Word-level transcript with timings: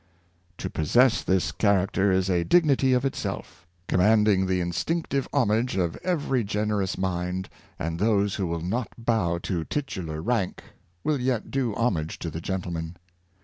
To 0.57 0.67
possess 0.67 1.21
this 1.23 1.51
character 1.51 2.11
is 2.11 2.27
a 2.27 2.43
dignity 2.43 2.93
of 2.93 3.05
it 3.05 3.15
self, 3.15 3.67
commanding 3.87 4.47
the 4.47 4.59
instinctive 4.59 5.27
homage 5.31 5.77
of 5.77 5.95
every 5.97 6.43
gen 6.43 6.69
erous 6.69 6.97
mind, 6.97 7.49
and 7.77 7.99
those 7.99 8.33
who 8.33 8.47
will 8.47 8.61
not 8.61 8.87
bow 8.97 9.37
to 9.43 9.63
titular 9.63 10.19
rank, 10.19 10.63
will 11.03 11.21
yet 11.21 11.51
do 11.51 11.75
homage 11.75 12.17
to 12.17 12.31
the 12.31 12.41
gentleman. 12.41 12.97